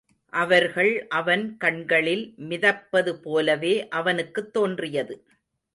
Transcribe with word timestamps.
அவர்கள் 0.33 1.07
அவன் 1.07 1.57
கண்களில் 1.57 2.33
மிதப்பதுபோலவே 2.39 3.87
அவனுக்குத் 3.89 4.53
தோன்றியது. 4.53 5.15